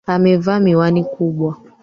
[0.13, 1.51] Amevaa miwani kubwa.